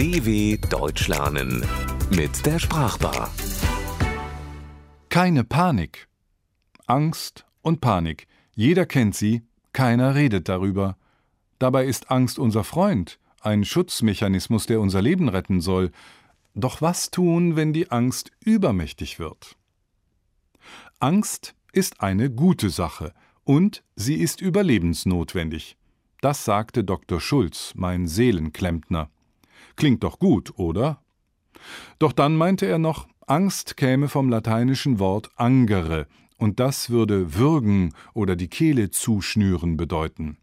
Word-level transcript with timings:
DW 0.00 0.56
Deutsch 0.56 1.08
lernen 1.08 1.62
mit 2.16 2.46
der 2.46 2.58
Sprachbar. 2.58 3.30
Keine 5.10 5.44
Panik. 5.44 6.08
Angst 6.86 7.44
und 7.60 7.82
Panik. 7.82 8.26
Jeder 8.54 8.86
kennt 8.86 9.14
sie, 9.14 9.42
keiner 9.74 10.14
redet 10.14 10.48
darüber. 10.48 10.96
Dabei 11.58 11.84
ist 11.84 12.10
Angst 12.10 12.38
unser 12.38 12.64
Freund, 12.64 13.18
ein 13.42 13.62
Schutzmechanismus, 13.62 14.64
der 14.64 14.80
unser 14.80 15.02
Leben 15.02 15.28
retten 15.28 15.60
soll. 15.60 15.90
Doch 16.54 16.80
was 16.80 17.10
tun, 17.10 17.54
wenn 17.54 17.74
die 17.74 17.90
Angst 17.90 18.30
übermächtig 18.42 19.18
wird? 19.18 19.58
Angst 20.98 21.54
ist 21.74 22.00
eine 22.00 22.30
gute 22.30 22.70
Sache 22.70 23.12
und 23.44 23.84
sie 23.96 24.14
ist 24.14 24.40
überlebensnotwendig. 24.40 25.76
Das 26.22 26.46
sagte 26.46 26.84
Dr. 26.84 27.20
Schulz, 27.20 27.74
mein 27.76 28.08
Seelenklempner. 28.08 29.10
Klingt 29.76 30.02
doch 30.02 30.18
gut, 30.18 30.58
oder? 30.58 31.02
Doch 31.98 32.12
dann 32.12 32.36
meinte 32.36 32.66
er 32.66 32.78
noch, 32.78 33.08
Angst 33.26 33.76
käme 33.76 34.08
vom 34.08 34.28
lateinischen 34.28 34.98
Wort 34.98 35.30
angere, 35.36 36.06
und 36.36 36.58
das 36.58 36.90
würde 36.90 37.34
würgen 37.34 37.94
oder 38.14 38.34
die 38.34 38.48
Kehle 38.48 38.90
zuschnüren 38.90 39.76
bedeuten. 39.76 40.38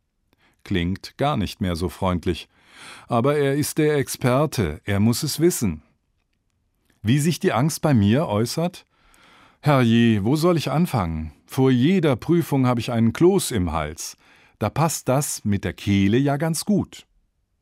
Klingt 0.63 1.17
gar 1.17 1.37
nicht 1.37 1.59
mehr 1.59 1.75
so 1.75 1.89
freundlich. 1.89 2.47
Aber 3.07 3.37
er 3.37 3.55
ist 3.55 3.77
der 3.77 3.97
Experte, 3.97 4.81
er 4.85 4.99
muss 4.99 5.23
es 5.23 5.39
wissen. 5.39 5.81
Wie 7.01 7.19
sich 7.19 7.39
die 7.39 7.53
Angst 7.53 7.81
bei 7.81 7.93
mir 7.93 8.27
äußert? 8.27 8.85
Herrje, 9.61 10.23
wo 10.23 10.35
soll 10.35 10.57
ich 10.57 10.69
anfangen? 10.69 11.31
Vor 11.45 11.71
jeder 11.71 12.15
Prüfung 12.15 12.67
habe 12.67 12.79
ich 12.79 12.91
einen 12.91 13.13
Kloß 13.13 13.51
im 13.51 13.71
Hals. 13.71 14.17
Da 14.59 14.69
passt 14.69 15.07
das 15.07 15.43
mit 15.45 15.63
der 15.63 15.73
Kehle 15.73 16.17
ja 16.17 16.37
ganz 16.37 16.65
gut. 16.65 17.07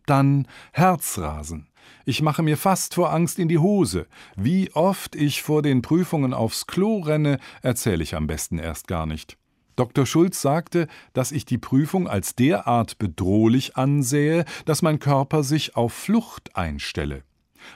Dann 0.05 0.47
Herzrasen. 0.71 1.67
Ich 2.05 2.21
mache 2.21 2.43
mir 2.43 2.57
fast 2.57 2.95
vor 2.95 3.11
Angst 3.11 3.39
in 3.39 3.47
die 3.47 3.57
Hose. 3.57 4.07
Wie 4.35 4.71
oft 4.73 5.15
ich 5.15 5.41
vor 5.41 5.61
den 5.61 5.81
Prüfungen 5.81 6.33
aufs 6.33 6.67
Klo 6.67 6.99
renne, 6.99 7.39
erzähle 7.61 8.03
ich 8.03 8.15
am 8.15 8.27
besten 8.27 8.59
erst 8.59 8.87
gar 8.87 9.05
nicht. 9.05 9.37
Dr. 9.75 10.05
Schulz 10.05 10.41
sagte, 10.41 10.87
dass 11.13 11.31
ich 11.31 11.45
die 11.45 11.57
Prüfung 11.57 12.07
als 12.07 12.35
derart 12.35 12.97
bedrohlich 12.97 13.75
ansähe, 13.75 14.45
dass 14.65 14.81
mein 14.81 14.99
Körper 14.99 15.43
sich 15.43 15.75
auf 15.75 15.93
Flucht 15.93 16.55
einstelle. 16.55 17.23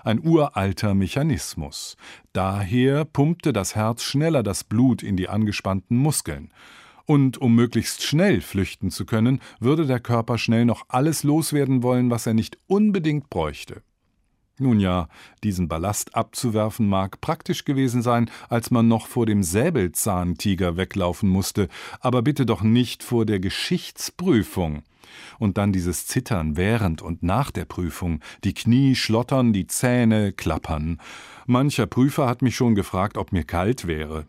Ein 0.04 0.26
uralter 0.26 0.94
Mechanismus. 0.94 1.98
Daher 2.32 3.06
pumpte 3.06 3.52
das 3.52 3.76
Herz 3.76 4.04
schneller 4.04 4.44
das 4.44 4.64
Blut 4.64 5.04
in 5.04 5.18
die 5.18 5.28
angespannten 5.28 5.98
Muskeln. 5.98 6.54
Und 7.10 7.40
um 7.40 7.56
möglichst 7.56 8.04
schnell 8.04 8.40
flüchten 8.40 8.92
zu 8.92 9.04
können, 9.04 9.40
würde 9.60 9.88
der 9.88 10.00
Körper 10.00 10.38
schnell 10.38 10.66
noch 10.66 10.86
alles 10.90 11.24
loswerden 11.24 11.82
wollen, 11.82 12.12
was 12.12 12.28
er 12.28 12.36
nicht 12.36 12.60
unbedingt 12.68 13.32
bräuchte. 13.32 13.82
Nun 14.60 14.80
ja, 14.80 15.08
diesen 15.44 15.68
Ballast 15.68 16.14
abzuwerfen 16.14 16.88
mag 16.88 17.20
praktisch 17.20 17.66
gewesen 17.66 18.04
sein, 18.04 18.30
als 18.48 18.70
man 18.70 18.88
noch 18.88 19.08
vor 19.08 19.26
dem 19.26 19.42
Säbelzahntiger 19.42 20.78
weglaufen 20.78 21.30
musste, 21.30 21.68
aber 22.00 22.22
bitte 22.22 22.46
doch 22.46 22.62
nicht 22.62 23.02
vor 23.02 23.26
der 23.26 23.40
Geschichtsprüfung. 23.40 24.84
Und 25.40 25.58
dann 25.58 25.74
dieses 25.74 26.06
Zittern 26.06 26.58
während 26.58 27.02
und 27.02 27.24
nach 27.24 27.50
der 27.50 27.66
Prüfung, 27.66 28.20
die 28.44 28.54
Knie 28.54 28.94
schlottern, 28.94 29.52
die 29.52 29.66
Zähne 29.66 30.32
klappern. 30.32 31.02
Mancher 31.48 31.88
Prüfer 31.88 32.28
hat 32.28 32.44
mich 32.44 32.56
schon 32.56 32.76
gefragt, 32.76 33.18
ob 33.18 33.32
mir 33.32 33.46
kalt 33.46 33.88
wäre. 33.88 34.28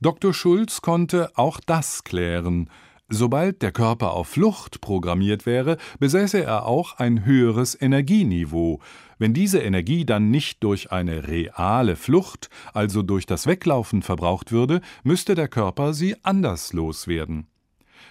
Dr. 0.00 0.32
Schulz 0.32 0.80
konnte 0.80 1.30
auch 1.36 1.58
das 1.58 2.04
klären. 2.04 2.70
Sobald 3.08 3.62
der 3.62 3.72
Körper 3.72 4.12
auf 4.12 4.28
Flucht 4.28 4.80
programmiert 4.80 5.44
wäre, 5.44 5.76
besäße 5.98 6.44
er 6.44 6.66
auch 6.66 6.98
ein 6.98 7.24
höheres 7.24 7.80
Energieniveau. 7.80 8.80
Wenn 9.18 9.34
diese 9.34 9.60
Energie 9.60 10.04
dann 10.04 10.30
nicht 10.30 10.62
durch 10.62 10.92
eine 10.92 11.26
reale 11.26 11.96
Flucht, 11.96 12.48
also 12.72 13.02
durch 13.02 13.26
das 13.26 13.46
Weglaufen 13.46 14.02
verbraucht 14.02 14.52
würde, 14.52 14.82
müsste 15.02 15.34
der 15.34 15.48
Körper 15.48 15.94
sie 15.94 16.16
anders 16.22 16.72
loswerden. 16.72 17.48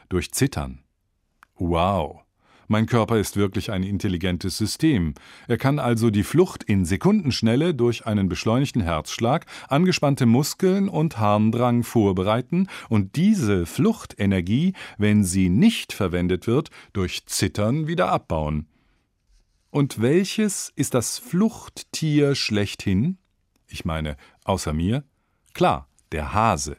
Durch 0.10 0.32
Zittern. 0.32 0.84
Wow. 1.56 2.27
Mein 2.70 2.86
Körper 2.86 3.18
ist 3.18 3.38
wirklich 3.38 3.72
ein 3.72 3.84
intelligentes 3.84 4.58
System. 4.58 5.14
Er 5.48 5.58
kann 5.58 5.80
also 5.80 6.10
die 6.10 6.24
Flucht 6.24 6.66
in 6.66 6.84
Sekundenschnelle 6.84 7.74
durch 7.74 8.06
einen 8.06 8.28
beschleunigten 8.28 8.82
Herzschlag, 8.82 9.46
angespannte 9.70 10.26
Muskeln 10.26 10.90
und 10.90 11.18
Harndrang 11.18 11.84
vorbereiten 11.84 12.68
und 12.90 13.16
diese 13.16 13.66
Fluchtenergie, 13.66 14.74
wenn 14.98 15.24
sie 15.24 15.48
nicht 15.48 15.94
verwendet 15.94 16.46
wird, 16.46 16.70
durch 16.92 17.26
Zittern 17.26 17.88
wieder 17.88 18.12
abbauen. 18.12 18.68
Und 19.70 20.02
welches 20.02 20.74
ist 20.76 20.94
das 20.94 21.20
Fluchttier 21.20 22.36
schlechthin? 22.36 23.18
Ich 23.70 23.86
meine, 23.86 24.18
außer 24.44 24.74
mir? 24.74 25.06
Klar, 25.54 25.88
der 26.12 26.34
Hase. 26.34 26.78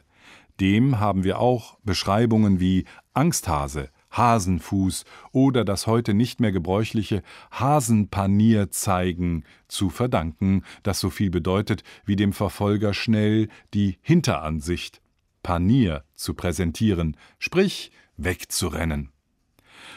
Dem 0.59 0.99
haben 0.99 1.23
wir 1.23 1.39
auch 1.39 1.79
Beschreibungen 1.83 2.59
wie 2.59 2.85
Angsthase, 3.13 3.89
Hasenfuß 4.11 5.05
oder 5.31 5.65
das 5.65 5.87
heute 5.87 6.13
nicht 6.13 6.39
mehr 6.39 6.51
gebräuchliche 6.51 7.21
Hasenpanier 7.51 8.71
zeigen 8.71 9.43
zu 9.67 9.89
verdanken, 9.89 10.63
das 10.83 10.99
so 10.99 11.09
viel 11.09 11.29
bedeutet, 11.29 11.83
wie 12.05 12.15
dem 12.15 12.33
Verfolger 12.33 12.93
schnell 12.93 13.49
die 13.73 13.97
Hinteransicht, 14.01 15.01
Panier 15.43 16.03
zu 16.15 16.33
präsentieren, 16.33 17.15
sprich 17.37 17.91
wegzurennen. 18.17 19.11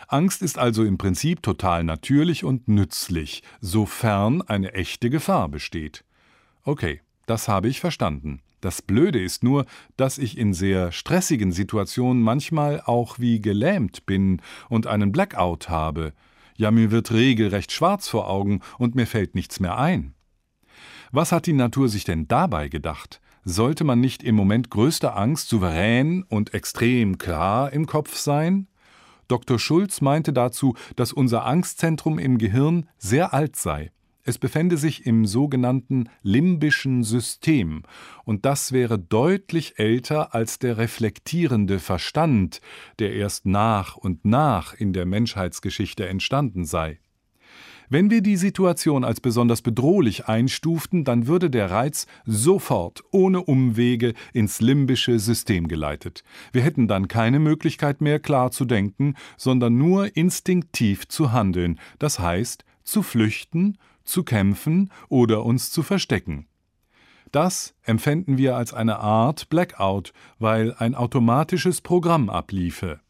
Angst 0.08 0.42
ist 0.42 0.58
also 0.58 0.84
im 0.84 0.98
Prinzip 0.98 1.42
total 1.42 1.84
natürlich 1.84 2.44
und 2.44 2.68
nützlich, 2.68 3.42
sofern 3.60 4.42
eine 4.42 4.74
echte 4.74 5.10
Gefahr 5.10 5.48
besteht. 5.48 6.04
Okay, 6.64 7.00
das 7.26 7.48
habe 7.48 7.68
ich 7.68 7.80
verstanden. 7.80 8.40
Das 8.62 8.80
Blöde 8.80 9.20
ist 9.20 9.42
nur, 9.42 9.66
dass 9.96 10.18
ich 10.18 10.38
in 10.38 10.54
sehr 10.54 10.92
stressigen 10.92 11.50
Situationen 11.50 12.22
manchmal 12.22 12.80
auch 12.80 13.18
wie 13.18 13.40
gelähmt 13.40 14.06
bin 14.06 14.40
und 14.68 14.86
einen 14.86 15.10
Blackout 15.10 15.68
habe. 15.68 16.12
Ja, 16.56 16.70
mir 16.70 16.92
wird 16.92 17.10
regelrecht 17.10 17.72
schwarz 17.72 18.08
vor 18.08 18.30
Augen 18.30 18.60
und 18.78 18.94
mir 18.94 19.08
fällt 19.08 19.34
nichts 19.34 19.58
mehr 19.58 19.78
ein. 19.78 20.14
Was 21.10 21.32
hat 21.32 21.46
die 21.46 21.54
Natur 21.54 21.88
sich 21.88 22.04
denn 22.04 22.28
dabei 22.28 22.68
gedacht? 22.68 23.20
Sollte 23.44 23.82
man 23.82 24.00
nicht 24.00 24.22
im 24.22 24.36
Moment 24.36 24.70
größter 24.70 25.16
Angst 25.16 25.48
souverän 25.48 26.22
und 26.22 26.54
extrem 26.54 27.18
klar 27.18 27.72
im 27.72 27.86
Kopf 27.86 28.16
sein? 28.16 28.68
Dr. 29.26 29.58
Schulz 29.58 30.00
meinte 30.00 30.32
dazu, 30.32 30.76
dass 30.94 31.12
unser 31.12 31.44
Angstzentrum 31.46 32.20
im 32.20 32.38
Gehirn 32.38 32.88
sehr 32.96 33.34
alt 33.34 33.56
sei. 33.56 33.90
Es 34.24 34.38
befände 34.38 34.76
sich 34.76 35.04
im 35.04 35.26
sogenannten 35.26 36.08
limbischen 36.22 37.02
System, 37.02 37.82
und 38.24 38.44
das 38.44 38.70
wäre 38.70 38.96
deutlich 38.96 39.80
älter 39.80 40.32
als 40.32 40.60
der 40.60 40.78
reflektierende 40.78 41.80
Verstand, 41.80 42.60
der 43.00 43.14
erst 43.14 43.46
nach 43.46 43.96
und 43.96 44.24
nach 44.24 44.74
in 44.74 44.92
der 44.92 45.06
Menschheitsgeschichte 45.06 46.06
entstanden 46.06 46.64
sei. 46.64 47.00
Wenn 47.88 48.10
wir 48.10 48.22
die 48.22 48.36
Situation 48.36 49.04
als 49.04 49.20
besonders 49.20 49.60
bedrohlich 49.60 50.26
einstuften, 50.26 51.04
dann 51.04 51.26
würde 51.26 51.50
der 51.50 51.70
Reiz 51.70 52.06
sofort 52.24 53.02
ohne 53.10 53.42
Umwege 53.42 54.14
ins 54.32 54.60
limbische 54.60 55.18
System 55.18 55.66
geleitet. 55.66 56.22
Wir 56.52 56.62
hätten 56.62 56.86
dann 56.86 57.08
keine 57.08 57.40
Möglichkeit 57.40 58.00
mehr 58.00 58.20
klar 58.20 58.52
zu 58.52 58.64
denken, 58.64 59.14
sondern 59.36 59.76
nur 59.76 60.16
instinktiv 60.16 61.08
zu 61.08 61.32
handeln, 61.32 61.78
das 61.98 62.20
heißt 62.20 62.64
zu 62.84 63.02
flüchten 63.02 63.76
zu 64.04 64.24
kämpfen 64.24 64.90
oder 65.08 65.44
uns 65.44 65.70
zu 65.70 65.82
verstecken. 65.82 66.46
Das 67.32 67.74
empfänden 67.82 68.36
wir 68.36 68.56
als 68.56 68.74
eine 68.74 68.98
Art 68.98 69.48
Blackout, 69.48 70.12
weil 70.38 70.74
ein 70.74 70.94
automatisches 70.94 71.80
Programm 71.80 72.28
abliefe. 72.28 73.00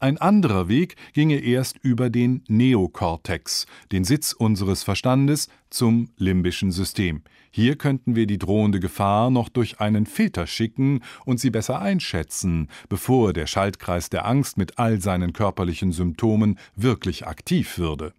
Ein 0.00 0.18
anderer 0.18 0.68
Weg 0.68 0.96
ginge 1.14 1.38
erst 1.38 1.78
über 1.78 2.10
den 2.10 2.44
Neokortex, 2.48 3.64
den 3.90 4.04
Sitz 4.04 4.32
unseres 4.32 4.82
Verstandes, 4.82 5.48
zum 5.70 6.10
limbischen 6.18 6.72
System. 6.72 7.22
Hier 7.50 7.76
könnten 7.76 8.14
wir 8.14 8.26
die 8.26 8.36
drohende 8.36 8.80
Gefahr 8.80 9.30
noch 9.30 9.48
durch 9.48 9.80
einen 9.80 10.04
Filter 10.04 10.46
schicken 10.46 11.00
und 11.24 11.40
sie 11.40 11.50
besser 11.50 11.80
einschätzen, 11.80 12.68
bevor 12.90 13.32
der 13.32 13.46
Schaltkreis 13.46 14.10
der 14.10 14.26
Angst 14.26 14.58
mit 14.58 14.78
all 14.78 15.00
seinen 15.00 15.32
körperlichen 15.32 15.92
Symptomen 15.92 16.58
wirklich 16.76 17.26
aktiv 17.26 17.78
würde. 17.78 18.12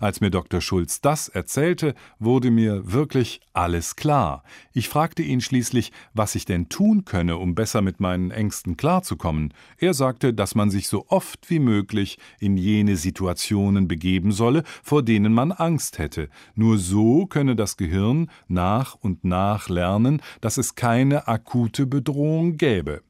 Als 0.00 0.20
mir 0.20 0.30
Dr. 0.30 0.60
Schulz 0.60 1.00
das 1.00 1.28
erzählte, 1.28 1.94
wurde 2.18 2.50
mir 2.50 2.92
wirklich 2.92 3.40
alles 3.52 3.96
klar. 3.96 4.42
Ich 4.72 4.88
fragte 4.88 5.22
ihn 5.22 5.40
schließlich, 5.40 5.92
was 6.14 6.34
ich 6.34 6.44
denn 6.44 6.68
tun 6.68 7.04
könne, 7.04 7.36
um 7.36 7.54
besser 7.54 7.82
mit 7.82 8.00
meinen 8.00 8.30
Ängsten 8.30 8.76
klarzukommen. 8.76 9.52
Er 9.78 9.94
sagte, 9.94 10.34
dass 10.34 10.54
man 10.54 10.70
sich 10.70 10.88
so 10.88 11.06
oft 11.08 11.50
wie 11.50 11.58
möglich 11.58 12.18
in 12.38 12.56
jene 12.56 12.96
Situationen 12.96 13.88
begeben 13.88 14.32
solle, 14.32 14.62
vor 14.82 15.02
denen 15.02 15.32
man 15.32 15.52
Angst 15.52 15.98
hätte. 15.98 16.28
Nur 16.54 16.78
so 16.78 17.26
könne 17.26 17.56
das 17.56 17.76
Gehirn 17.76 18.30
nach 18.48 18.94
und 18.94 19.24
nach 19.24 19.68
lernen, 19.68 20.22
dass 20.40 20.58
es 20.58 20.74
keine 20.74 21.28
akute 21.28 21.86
Bedrohung 21.86 22.56
gäbe. 22.56 23.02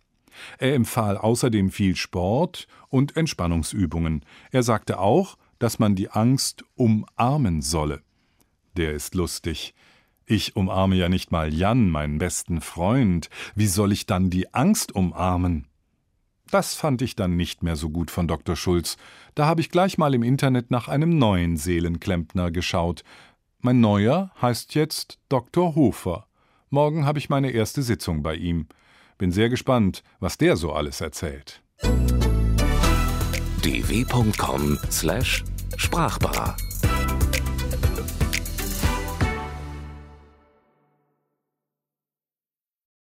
Er 0.58 0.75
empfahl 0.75 1.17
außerdem 1.17 1.70
viel 1.70 1.96
Sport 1.96 2.67
und 2.88 3.17
Entspannungsübungen. 3.17 4.25
Er 4.50 4.62
sagte 4.62 4.99
auch, 4.99 5.37
dass 5.60 5.78
man 5.78 5.94
die 5.94 6.10
Angst 6.10 6.64
umarmen 6.74 7.62
solle. 7.62 8.02
Der 8.76 8.92
ist 8.92 9.14
lustig. 9.14 9.74
Ich 10.26 10.56
umarme 10.56 10.96
ja 10.96 11.08
nicht 11.08 11.30
mal 11.30 11.54
Jan, 11.54 11.90
meinen 11.90 12.18
besten 12.18 12.60
Freund. 12.60 13.30
Wie 13.54 13.66
soll 13.66 13.92
ich 13.92 14.06
dann 14.06 14.30
die 14.30 14.52
Angst 14.52 14.92
umarmen? 14.92 15.66
Das 16.50 16.74
fand 16.74 17.02
ich 17.02 17.14
dann 17.14 17.36
nicht 17.36 17.62
mehr 17.62 17.76
so 17.76 17.90
gut 17.90 18.10
von 18.10 18.26
Dr. 18.26 18.56
Schulz. 18.56 18.96
Da 19.34 19.46
habe 19.46 19.60
ich 19.60 19.70
gleich 19.70 19.98
mal 19.98 20.14
im 20.14 20.22
Internet 20.22 20.70
nach 20.70 20.88
einem 20.88 21.18
neuen 21.18 21.56
Seelenklempner 21.56 22.50
geschaut. 22.50 23.04
Mein 23.60 23.80
neuer 23.80 24.32
heißt 24.40 24.74
jetzt 24.74 25.18
Dr. 25.28 25.74
Hofer. 25.74 26.26
Morgen 26.70 27.04
habe 27.04 27.18
ich 27.18 27.28
meine 27.28 27.50
erste 27.50 27.82
Sitzung 27.82 28.22
bei 28.22 28.34
ihm. 28.34 28.66
Bin 29.18 29.32
sehr 29.32 29.48
gespannt, 29.48 30.02
was 30.18 30.38
der 30.38 30.56
so 30.56 30.72
alles 30.72 31.00
erzählt. 31.00 31.62
dw.com/sprachbar 35.70 36.55